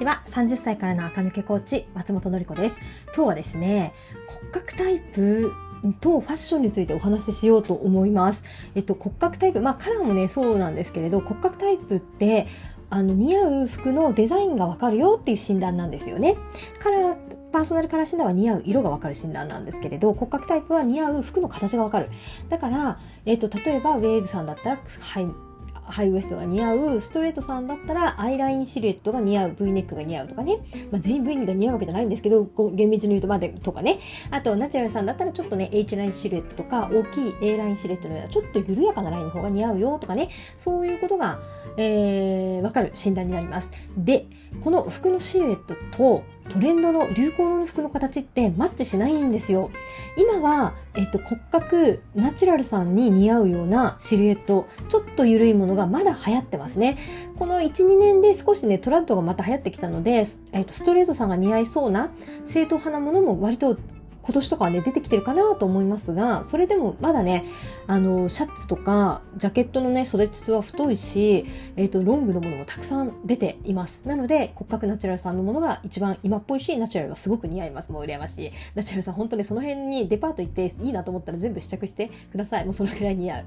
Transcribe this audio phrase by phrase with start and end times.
[0.00, 0.22] ちは。
[0.24, 2.80] 30歳からの赤抜けコーチ、松本の子です。
[3.14, 3.92] 今日はですね、
[4.26, 5.52] 骨格タイプ
[6.00, 8.44] とファッションについてお話ししようと思います。
[8.74, 12.46] えっと、骨格タイプ、まあカラーもね、そうなんですけれど、骨格タイプって、
[12.88, 16.36] あの、似合う服のデザインがわかるよっていう診断なんですよね。
[16.78, 17.16] カラー、
[17.52, 22.08] パーソナルカラー診断は似合う色がわかる診断なんですけれど、骨格タイプは似合う服の形がわかる。
[22.48, 25.49] だから、えっと、例えばウェーブさんだったら、はい、
[25.90, 30.58] ハイウエストが似合う、ストレートさんだったら I ラインシルエットが似合う、V ネックが似合うとかね。
[30.90, 33.98] まあ、全員 V ネックが似合うわけじゃないんですけど、厳密に言うとまでとかね。
[34.30, 40.28] あと、ナチュラルさんだったらちょっとね、H ラインシルエットとか、大きい A ラインシルエットのような、ちょっと緩やかなラインの方が似合うよとかね。
[40.56, 41.38] そういうことが、
[41.76, 43.70] えー、わかる診断になります。
[43.96, 44.26] で、
[44.62, 49.70] この服のシルエットと、トレンドの流行の服の形ってマッチしないんですよ。
[50.16, 56.98] 今は、えっと、骨格、ナチュラルさんに似合うようなシルエット、ちょっと緩いものがまだ流行ってますね。
[57.38, 62.10] この1、2年で少しね、トラッドがまた流行ってきたので、えっと、ストレートさんが似合いそうな
[62.44, 63.78] 正統派なものも割と
[64.22, 67.44] 今年とかはね、出てきてるかなと思いますが、それでもまだね、
[67.86, 74.06] あの、シャツとか、ジャケットのね、袖質は太いし、えっ、ー、と、ロングのものもたくさん出ています。
[74.06, 77.92] なので、骨格ナチュラルさんのものが一番今っぽいし、ナチュラルがすごく似合います。
[77.92, 78.52] もう羨ましい。
[78.74, 82.64] ナチュラルさん、本当にその辺にデパート行っていいなと思ったら全部試着してください。
[82.64, 83.44] もうそのくらい似合う。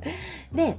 [0.55, 0.77] で、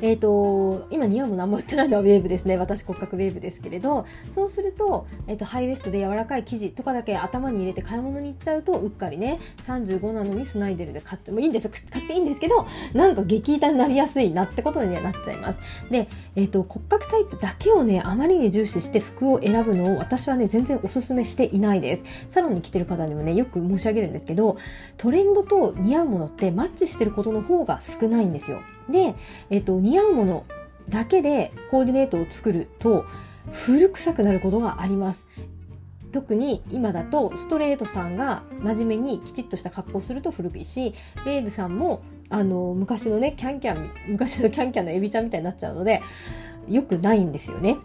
[0.00, 2.56] えっ、ー、と、今似合うものあんま売ってないのはウェーブですね。
[2.56, 11.72] 私骨格ウェーブですけれど、そうすると、えっ、ー、と、ハイウエストで柔らかい生地とかだけ頭に入れて買い物に行っちゃうと、うっかりね、35なのにスナイデルで買ってもいいんですよ。
[11.90, 15.60] 買っていいんですけど、なんか激痛になりやすいなってことにはなっちゃいます。
[15.90, 22.04] で、えっ、ー、と、骨格タイプだけをね、あまりに重視して服を選ぶのを私はね、全然おすすめしていないです。
[22.28, 24.56] サロンに来てる方にもね、よく申し上げるんですけど、
[24.96, 28.60] トレンドと似合うものってマッチしてることの方が少ないんですよ。
[28.88, 29.14] で、
[29.50, 30.46] えっと、似合うもの
[30.88, 33.06] だけでコーディネートを作ると
[33.50, 35.28] 古臭くなることがあります。
[36.12, 46.02] 特に今だとストレートさんが真面目にきちっとした格好すると古いし、ウェーブさんもあの昔のね、キャンキャン、昔のキャンキャンのエビちゃんみたいになっちゃうので、
[46.66, 47.78] 良くないんですよね。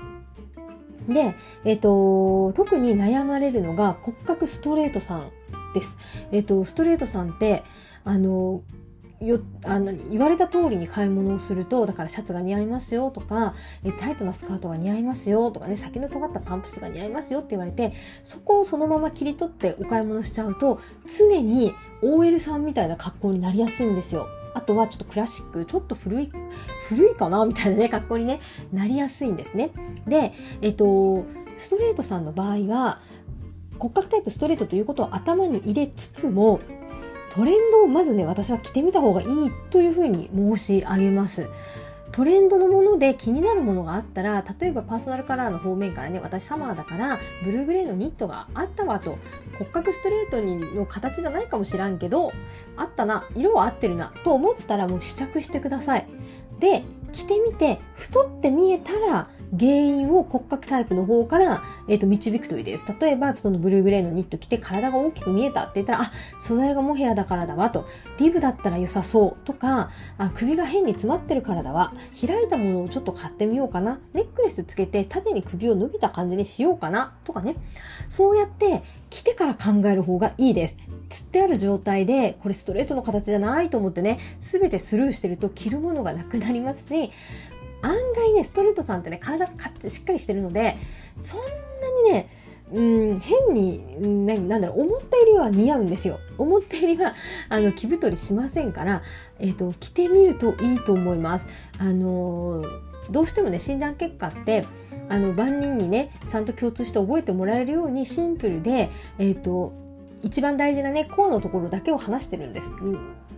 [1.08, 1.36] で、
[1.66, 5.32] えっ、と、特に悩まれるのが骨格ストレートさん
[5.74, 5.98] です。
[6.32, 7.64] えっ、と、ストレートさんって、
[8.06, 8.62] あの、
[9.28, 13.54] よあの言われた通りに買い物をするとだからシャツが似合いますよとか
[13.84, 24.28] えタイトなスカートが似合いますよとかね先の尖ったパンプスが似合いますよって言われてそこをそのまま切り取ってお買い物しちゃうと常に OL さんみたいな格好になりやすいんですよ。
[24.54, 26.32] あとはちょっとクラシック、ちょっと古い、
[26.88, 28.40] 古いかなみたいなね、格好にね、
[28.72, 29.72] なりやすいんですね。
[30.08, 31.26] で、えっと、
[31.56, 33.00] ストレートさんの場合は、
[33.80, 36.60] 骨格タイプストレートということを頭に入れつつも、
[37.34, 39.28] トレンドをまずね、私は着てみた方がいい
[39.72, 41.50] というふうに申し上げます。
[42.12, 49.18] トレンドのもので気になるものがあったら、例えばパーソナルカラーの方面からね、私サマーだから、ブルーグレーのニットがあったわと、
[49.58, 52.32] 骨格ストレートにの形じゃないかもしらんけど、
[52.78, 56.08] あったな、色は合ってるな、と思ったらもう試着してください。
[56.60, 56.84] で、
[57.14, 62.86] 着てみて、太って見えたら、原因を骨格タイプの方から、えっ、ー、と、導くといいです。
[63.00, 67.88] 例えば、そのブルーグレーのニット着て体が大きく見えたって言ったら、あ、素材がモヘアだからだわと、
[68.18, 77.56] リブだったら良さそうとか、あ、首が変に詰まってるからだわ、開いたものをちょっと買ってみようかな、ネックレスつけて縦に首を伸びた感じにしようかな、とかね。
[78.10, 78.82] そうやって、
[79.14, 80.78] 着てから考える方がいいです。
[81.08, 87.12] つってある状態で、これストレートの形じゃないと思ってね、すべてスルーしてると着るものがなくなりますし、
[87.84, 89.52] 案外ね、ストレートさんってね、体が
[89.90, 90.78] しっかりしてるので、
[91.22, 91.48] そんな
[92.10, 92.30] にね、
[92.72, 92.82] う
[93.16, 96.20] ん、変に、ななんだろう、思ったよりは似合うんですよ。
[96.38, 97.14] 思ったよりは、
[97.50, 99.04] あの、着太りしませんから、
[99.40, 101.48] えっ、ー、と、着てみるといいと思います。
[101.78, 102.64] あの
[103.12, 104.66] どうしてもね、診断結果って、
[105.10, 108.90] あの、万人にね、ちゃんと共通して覚えてもらえるようにシンプルで、
[109.20, 109.74] えっ、ー、と、
[110.24, 112.72] 一番大事なね、コアのところだけを話してるんです。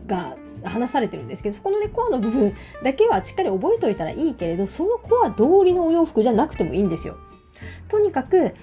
[0.05, 0.37] が、
[0.69, 2.53] 話されてるんですけど、そこのね、コアの部分
[2.83, 7.17] だけはしっかり覚えておいたらいいけれど、そのコア通りのお洋服じゃなくてもいいんですよ。
[7.87, 8.53] とにかく、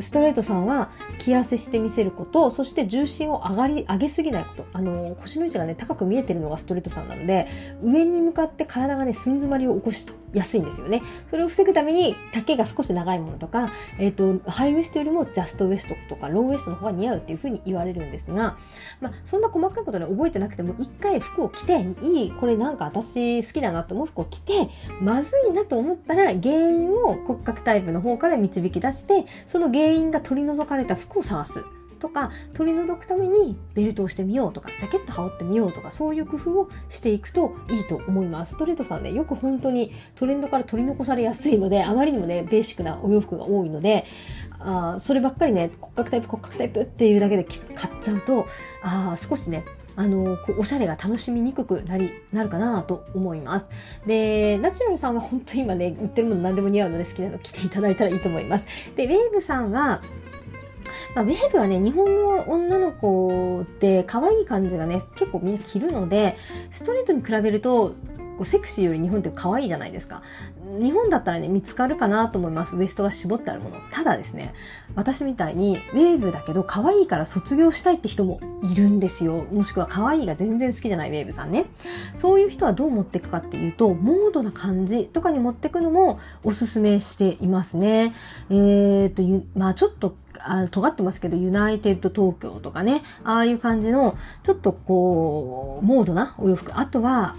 [0.00, 4.66] ストレートさんは着痩せしてみせること、そして重心を上がり、上げすぎないこと。
[4.72, 7.46] あの、腰の位置がね、高く見えてるのがストレートさんなので、
[7.82, 11.02] 上に向かって体がね、寸詰まりを起こしやすいんですよね。
[11.28, 18.56] それを防ぐために、丈が少し長いものとか、えっ、ー、と、ハイウエストよりもジャストウエストとか、ローウエストの方が似合うっていうふうに言われるんですが、
[19.00, 24.52] まあ、そんな細かいことね、覚えてなくても、一回服を着て、いい、これなんか私好きだなと思う服を着て、
[25.00, 31.64] まずいなと思ったら、原因を骨格タイプの方から導き出して、そのの原因が取り除かれた服を探す。
[31.98, 44.04] とか取り除くためにベルトをしてみようとかジャケット羽織ってみようとかそういう工夫をしていくといいと思いますストレートさんねよく本当にトレンドから取り残されやすいのであまりにもねベーシックなお洋服が多いので
[44.58, 48.46] あそればっかりね骨格タイプ骨格タイプっていうだけで買っちゃうと
[48.82, 49.64] あ少しね
[49.96, 53.66] あの、おしゃれが楽しみにくくなり、なるかなと思います。
[54.06, 58.66] で、ナチュラルさんは本当に今ね、売ってるもの何でも似合うので好きなの着ていただいたらいいと思います。
[58.94, 60.02] で、ウェーブさんは、
[61.14, 66.36] まあ、ウェーブはね、日本の女の子って可愛い感じがね、結構みんな着るので、
[66.70, 67.94] ストレートに比べると、
[68.36, 70.22] こうセクシーより日本って可愛いじゃないですか。
[70.80, 72.76] 日本だったらね、見つかるかなと思います。
[72.76, 73.76] ウエストが絞ってあるもの。
[73.90, 74.54] ただですね、
[74.94, 79.44] 私みたいに、ウェーブだけど可愛いから卒業したいって人もいるんですよ。
[79.52, 81.66] もしくは可愛いが全然好きじゃないウェーブさんね。
[82.14, 88.14] そういう人はどう持っていくかっていうと、モードな感じとかに持っていくのもおすすめしていますね。
[88.50, 96.72] えー、っと、まあちょっとあ尖ってますけど、ユナイテッド東京とかね、ああいう感じの、ちょっとこう、モードなお洋服。
[96.78, 97.34] あとは、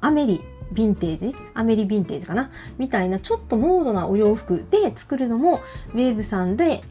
[0.00, 0.42] アメリ
[0.74, 1.34] ヴィンテージ？
[1.54, 2.50] アメリヴィンテージかな？
[2.76, 5.60] みたいなちょっとモードなお洋服で作るのも
[5.94, 6.82] ウェーブさんで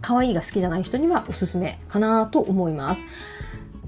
[0.00, 3.04] 可愛いが好きじゃない人にはおすすめかなと思います。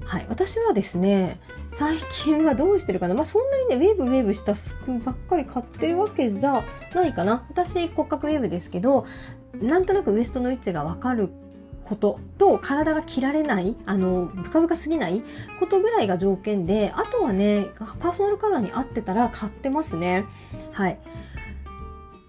[0.05, 0.25] はい。
[0.27, 1.39] 私はですね、
[1.71, 3.13] 最近はどうしてるかな？
[3.13, 7.45] まあそんなにね、ウェーブウェーブした服ばっかり買ってるわけじゃないかな。
[7.49, 9.05] 私骨格ウェーブですけど、
[9.61, 11.29] なんとなくウエストの位置がわかる
[11.89, 15.23] ことと体が切られない、あの、ブカブカすぎない
[15.59, 17.65] ことぐらいが条件で、あとはね、
[17.99, 20.25] パーソナルカラーに合ってたら買ってますね。
[20.71, 20.99] はい。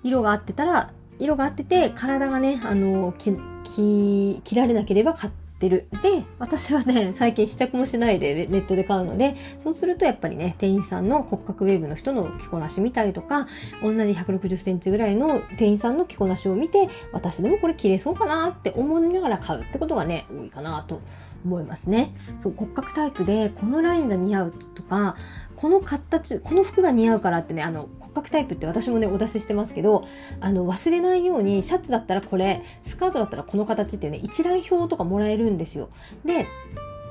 [0.03, 5.89] 色が合ってたら、色が合ってて、体がね、あの、き、き、切られなければ買っってる。
[6.03, 13.47] で、私はね、最近試着もしないでネットで買うので、そうするとやっぱりね、店員さんの骨格ウェーブの人の着こなし見たりとか、
[13.83, 21.03] 同じ160センチぐらいの店員さんの着こなしを見て、私でもこれ着れそうかなって思いながら買うってことがね、多いかなと
[21.45, 22.15] 思いますね。
[22.39, 25.17] そう、骨格タイプでこのラインが似合うとか、
[25.61, 30.07] この形、この服が似合うからってね、あの、骨格タイプって私もね、お出ししてますけど、
[30.41, 35.91] あの、忘れないように、シャツだったらこれ、スカートだったらこの形っていうね、一覧表とかもらえるんですよ。
[36.25, 36.47] で、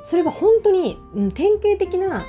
[0.02, 2.26] それは本当に、うん、典型的な、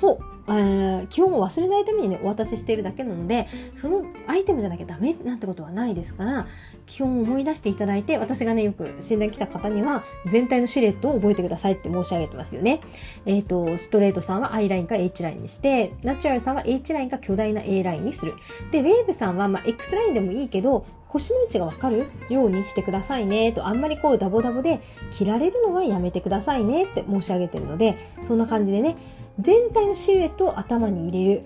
[0.00, 6.46] こう、え基本を忘れないためにね、お渡ししているだけなので、そのアイテムじゃなきゃダメなんてことはないですから、
[6.86, 12.80] 基本を思い出していただいて、私がね、よく診断来た方には、全体のシルエットを覚えてくださいって申し上げてますよね。
[13.24, 18.34] えっ、ー、と、ストレートさんは I ラインか H ラインにして、ナチュラルさんは H ラインか巨大な A ラインにする。
[18.70, 28.96] で、ウェーブさんは、まあ、X ラインでもいいけど、腰の位置がわかるようにしてくださいねと、あんまりこうダボダボで切られるのはやめてくださいねって申し上げてるので、そんな感じでね、
[29.38, 31.42] 全体のシルエットを頭に入れる。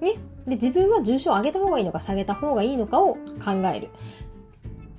[0.00, 0.14] ね。
[0.46, 3.88] で、自分は重症を上げた方がいいのか下げた方がいいのかを考える。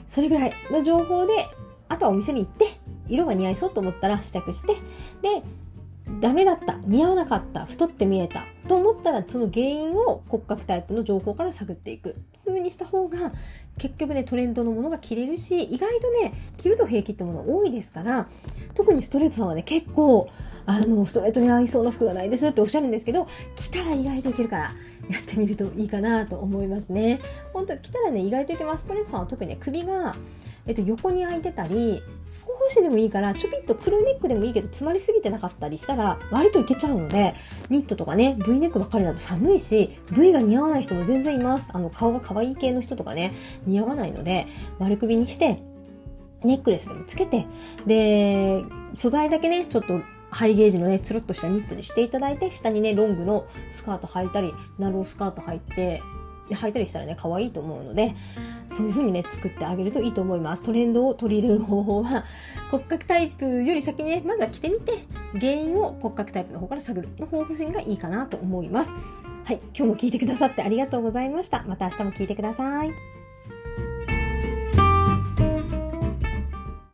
[0.07, 1.33] それぐらいの情報で、
[1.88, 2.65] あとはお店に行って、
[3.07, 4.74] 色が似合いそうと思ったら試着して、
[5.21, 5.44] で、
[6.21, 12.15] ダメだった、似合わなかった、太って見えたと思ったらその原因を骨格タイプの情報から探っていく。
[12.45, 13.31] 風にした方が
[13.79, 18.29] 結局ねトレンドのものが着れるし意外とね着ると平気ってもの多いですから
[18.75, 20.29] 特にストレートさんはね結構
[20.67, 24.71] あの、ストレートに合いそうな服がないですっておっしゃるんですけど、着たら意外といけるから、や
[25.19, 27.19] ってみるといいかなと思いますね。
[27.53, 28.85] 本当着たらね、意外といけます。
[28.85, 30.15] ストレートさんは特にね、首が、
[30.65, 32.41] えっと、横に開いてたり、少
[32.75, 37.33] しでもいいから、ちょぴっとクルーネックでもいいけど、詰まりすぎてなかったりしたら、割といけちゃうので、
[37.69, 41.70] ニットとかね、V ネックばっかりだと寒いし、V が似合わない人も全然います。
[41.74, 43.34] あの、顔が可愛い系の人とかね、
[43.65, 44.48] 似合わないので、
[44.79, 45.60] 割り首にして、
[46.44, 47.46] ネックレスでもつけて、
[47.88, 48.63] で、
[48.94, 56.01] 素材だけね、ちょっとハイゲージのね、つるっとしたニットにしていただいて、下にね、ロングのスカート履いたり、ナロースカート履いて、
[56.49, 58.15] 履いたりしたらね、可愛いと思うので、
[58.69, 60.63] そういう風にね、作ってあげるといいと思います。
[60.63, 62.23] トレンドを取り入れる方法は、
[62.69, 64.93] 骨格タイプより先にね、まずは着てみて、
[65.39, 68.91] 原因を骨格タイプの方から探るの方針がいいかなと思います。
[69.45, 71.63] はい、今日も聞いてくださってありがとうございました。
[71.67, 73.14] また明日も聞いてください。